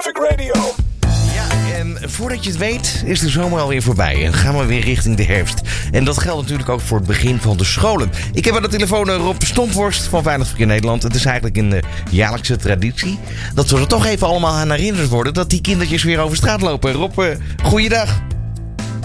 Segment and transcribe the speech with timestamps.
[0.00, 0.54] Traffic Radio.
[1.34, 4.80] Ja, en voordat je het weet is de zomer alweer voorbij en gaan we weer
[4.80, 5.60] richting de herfst.
[5.90, 8.10] En dat geldt natuurlijk ook voor het begin van de scholen.
[8.32, 11.02] Ik heb aan de telefoon Rob Stompworst van Veilig Verkeer Nederland.
[11.02, 11.78] Het is eigenlijk een uh,
[12.10, 13.18] jaarlijkse traditie
[13.54, 16.60] dat we er toch even allemaal aan herinnerd worden dat die kindertjes weer over straat
[16.60, 16.92] lopen.
[16.92, 17.26] Rob, uh,
[17.62, 18.20] goeiedag.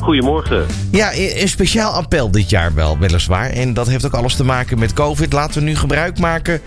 [0.04, 0.66] Goedemorgen.
[0.92, 3.50] Ja, een speciaal appel dit jaar wel, weliswaar.
[3.50, 5.34] En dat heeft ook alles te maken met COVID.
[5.34, 6.62] Laten we nu gebruik maken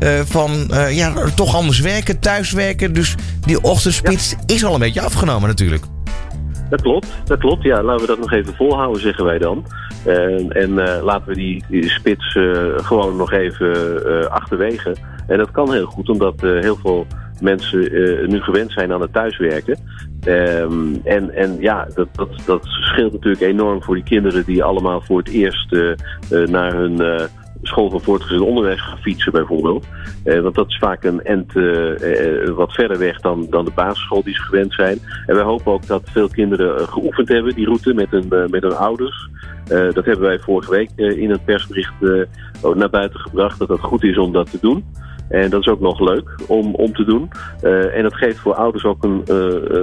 [0.00, 2.94] uh, van uh, ja, toch anders werken, thuiswerken.
[2.94, 4.54] Dus die ochtendspits ja.
[4.54, 5.84] is al een beetje afgenomen natuurlijk.
[6.70, 7.62] Dat klopt, dat klopt.
[7.62, 9.66] Ja, laten we dat nog even volhouden, zeggen wij dan.
[10.06, 12.38] Uh, en laten we die, die spits
[12.76, 14.96] gewoon nog even achterwege.
[15.26, 17.06] En dat kan heel goed, omdat heel veel
[17.42, 17.80] mensen
[18.30, 19.78] nu gewend zijn aan het thuiswerken.
[20.28, 25.00] Um, en, en ja, dat, dat, dat scheelt natuurlijk enorm voor die kinderen die allemaal
[25.00, 25.92] voor het eerst uh,
[26.30, 27.28] uh, naar hun
[27.62, 29.86] school van voortgezet onderwijs gaan fietsen bijvoorbeeld.
[30.24, 31.52] want dat is vaak een end
[32.54, 34.98] wat verder weg dan, dan de basisschool die ze gewend zijn.
[35.26, 38.76] En wij hopen ook dat veel kinderen geoefend hebben, die route, met hun, met hun
[38.76, 39.28] ouders.
[39.68, 41.92] dat hebben wij vorige week in een persbericht
[42.74, 44.84] naar buiten gebracht, dat het goed is om dat te doen.
[45.32, 47.30] En dat is ook nog leuk om, om te doen.
[47.62, 49.36] Uh, en dat geeft voor ouders ook een uh,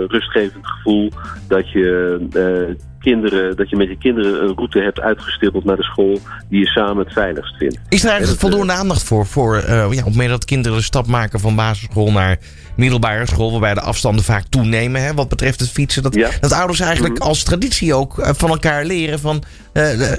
[0.08, 1.12] rustgevend gevoel
[1.48, 6.20] dat je kinderen, dat je met je kinderen een route hebt uitgestippeld naar de school
[6.50, 7.80] die je samen het veiligst vindt.
[7.90, 11.08] Is er eigenlijk voldoende aandacht voor, voor ja, op het moment dat kinderen de stap
[11.08, 12.38] maken van basisschool naar
[12.76, 16.30] middelbare school, waarbij de afstanden vaak toenemen hè, wat betreft het fietsen, dat, ja.
[16.40, 17.30] dat ouders eigenlijk mm -hmm.
[17.30, 19.44] als traditie ook van elkaar leren van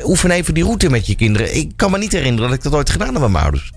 [0.05, 1.57] oefen even die route met je kinderen.
[1.57, 3.73] Ik kan me niet herinneren dat ik dat ooit gedaan heb met mijn ouders.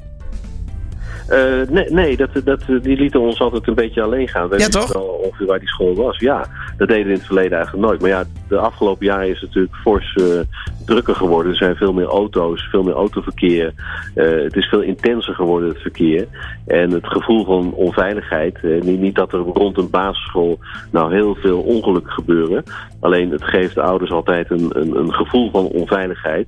[1.34, 4.50] Uh, nee, nee dat, dat, die lieten ons altijd een beetje alleen gaan.
[4.50, 4.94] We ja, toch?
[4.94, 6.20] wel ongeveer waar die school was.
[6.20, 6.45] Ja,
[6.78, 8.02] dat deden we in het verleden eigenlijk nooit.
[8.02, 10.39] Maar ja, de afgelopen jaren is het natuurlijk fors uh,
[10.86, 11.52] drukker geworden.
[11.52, 13.73] Er zijn veel meer auto's, veel meer autoverkeer.
[14.16, 16.28] Uh, het is veel intenser geworden, het verkeer.
[16.67, 18.61] En het gevoel van onveiligheid.
[18.61, 20.59] niet, niet dat er rond een basisschool
[20.92, 22.64] nou heel veel ongelukken gebeuren.
[23.00, 26.48] Alleen het geeft de ouders altijd een, een, een gevoel van onveiligheid.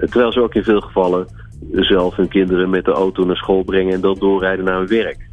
[0.00, 1.26] terwijl ze ook in veel gevallen
[1.72, 5.32] zelf hun kinderen met de auto naar school brengen en dan doorrijden naar hun werk.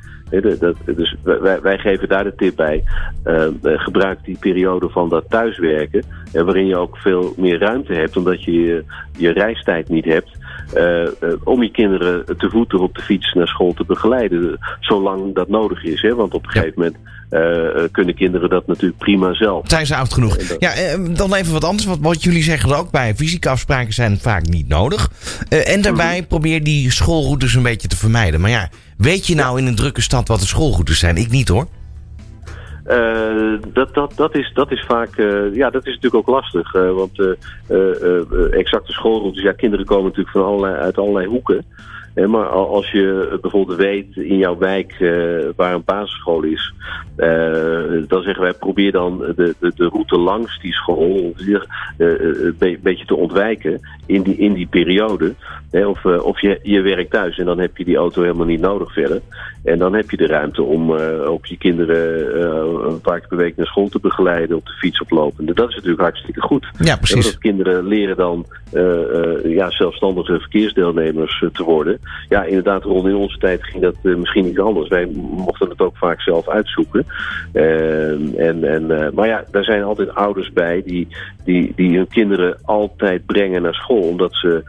[0.60, 2.84] Dat, dus wij, wij, geven daar de tip bij.
[3.26, 6.04] Uh, gebruik die periode van dat thuiswerken,
[6.34, 8.84] uh, waarin je ook veel meer ruimte hebt, omdat je,
[9.18, 10.38] je reistijd niet hebt.
[10.78, 11.08] Uh,
[11.44, 15.84] om je kinderen te voeten op de fiets naar school te begeleiden, zolang dat nodig
[15.84, 16.02] is.
[16.02, 16.16] Hè?
[16.16, 16.96] Want op een gegeven moment
[17.32, 19.68] uh, kunnen kinderen dat natuurlijk prima zelf.
[19.68, 20.38] Zijn ze oud genoeg?
[20.38, 20.56] Dat...
[20.60, 21.86] Ja, dan even wat anders.
[21.86, 23.16] Wat, wat jullie zeggen ook bij.
[23.16, 25.12] Fysieke afspraken zijn vaak niet nodig.
[25.50, 26.28] en daarbij -hmm.
[26.28, 28.42] probeer die schoolroutes een beetje te vermijden.
[28.42, 31.18] Maar ja, weet je nou in een drukke stad wat de schoolroutes zijn?
[31.18, 31.68] Ik niet hoor.
[32.88, 36.74] Uh, dat, dat, dat, is, dat is vaak, uh, ja, dat is natuurlijk ook lastig.
[36.74, 37.38] Uh, want
[38.52, 41.66] exacte schoolroutes, ja, kinderen komen natuurlijk van allerlei, uit allerlei hoeken.
[42.16, 44.96] Maar als je bijvoorbeeld weet in jouw wijk
[45.56, 46.74] waar een basisschool is,
[48.08, 51.34] dan zeggen wij probeer dan de, de, de route langs die school
[51.98, 55.34] een beetje te ontwijken in die, in die periode.
[55.72, 58.94] Of, of je, je werkt thuis en dan heb je die auto helemaal niet nodig
[58.94, 59.22] verder.
[59.64, 60.92] En dan heb je de ruimte om
[61.26, 65.02] ook je kinderen een paar keer per week naar school te begeleiden op de fiets
[65.02, 65.54] oplopende.
[65.54, 66.68] Dat is natuurlijk hartstikke goed.
[66.80, 67.34] Ja, precies.
[67.34, 68.46] En kinderen leren dan
[69.44, 72.00] ja, zelfstandige verkeersdeelnemers te worden
[72.30, 74.90] ja, inderdaad, rond in onze tijd ging dat uh, misschien iets anders.
[74.90, 77.06] Wij mochten het ook vaak zelf uitzoeken.
[77.54, 81.08] Uh, en, en, uh, maar ja, daar zijn altijd ouders bij die,
[81.44, 84.02] die, die hun kinderen altijd brengen naar school.
[84.02, 84.64] Omdat ze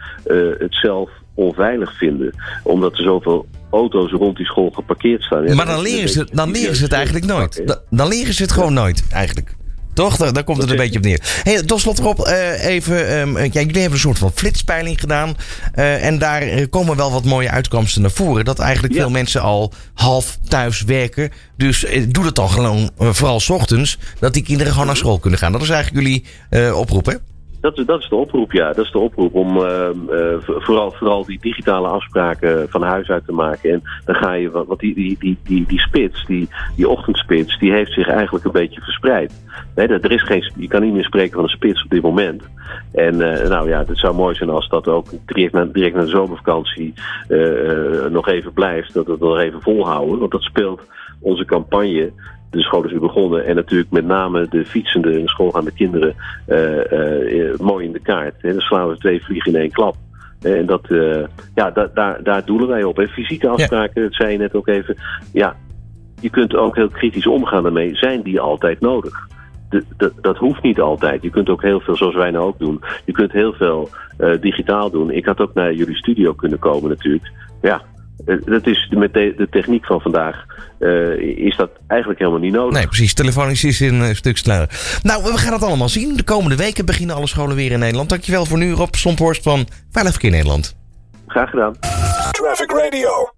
[0.59, 2.34] het zelf onveilig vinden.
[2.62, 5.56] Omdat er zoveel auto's rond die school geparkeerd staan.
[5.56, 7.81] Maar dan leren ze, dan leren ze het eigenlijk nooit.
[7.91, 9.54] Dan leren ze het gewoon nooit, eigenlijk.
[9.94, 10.16] Toch?
[10.16, 11.41] Daar, daar komt het een beetje op neer.
[11.42, 13.19] Hey, tot slot erop, uh, even.
[13.19, 15.36] Um, ja, jullie hebben een soort van flitspeiling gedaan.
[15.75, 18.44] Uh, en daar komen wel wat mooie uitkomsten naar voren.
[18.44, 19.00] Dat eigenlijk ja.
[19.00, 21.30] veel mensen al half thuis werken.
[21.56, 23.98] Dus uh, doe dat dan gewoon, vooral s ochtends.
[24.19, 25.53] Dat die kinderen gewoon naar school kunnen gaan.
[25.53, 26.24] Dat is eigenlijk jullie
[26.74, 27.14] oproep, hè?
[27.62, 28.72] Dat, dat is de oproep, ja.
[28.72, 33.26] Dat is de oproep om uh, uh, vooral, vooral die digitale afspraken van huis uit
[33.26, 33.70] te maken.
[33.70, 37.72] En dan ga je, want die, die, die, die, die spits, die, die ochtendspits, die
[37.72, 39.44] heeft zich eigenlijk een beetje verspreid.
[39.74, 42.42] Nee, er is geen, je kan niet meer spreken van een spits op dit moment.
[42.92, 46.00] En uh, nou ja, het zou mooi zijn als dat ook direct na, direct na
[46.00, 46.94] de zomervakantie
[48.10, 48.94] nog even blijft.
[48.94, 50.18] Dat we het nog even volhouden.
[50.18, 50.82] Want dat speelt
[51.20, 52.12] onze campagne
[52.53, 53.45] de school is weer begonnen.
[53.47, 56.15] En natuurlijk met name de fietsende en schoolgaande kinderen
[56.49, 58.34] uh, uh, mooi in de kaart.
[58.41, 59.97] En dan slaan we twee vliegen in één klap.
[60.43, 62.99] En dat, uh, ja, da daar, daar doelen wij op.
[62.99, 64.09] En fysieke afspraken, ja.
[64.09, 64.97] dat zei je net ook even.
[65.33, 65.57] Ja,
[66.21, 67.97] je kunt ook heel kritisch omgaan daarmee.
[67.97, 69.28] Zijn die altijd nodig?
[69.71, 71.22] De, de, dat hoeft niet altijd.
[71.22, 72.81] Je kunt ook heel veel, zoals wij nou ook doen.
[73.04, 73.89] Je kunt heel veel
[74.41, 75.10] digitaal doen.
[75.10, 77.31] Ik had ook naar jullie studio kunnen komen natuurlijk.
[77.63, 77.83] Ja,
[78.24, 80.45] dat is met de, de, techniek van vandaag
[81.19, 82.74] is dat eigenlijk helemaal niet nodig.
[82.74, 83.15] Nee, precies.
[83.15, 84.69] Telefonisch is een stuk sneller.
[85.03, 86.16] Nou, we gaan het allemaal zien.
[86.16, 88.09] De komende weken beginnen alle scholen weer in Nederland.
[88.09, 90.77] Dankjewel voor nu, Rob Stomphorst van Veilig Verkeer Nederland.
[91.27, 91.74] Graag gedaan.
[92.30, 93.28] Traffic Radio.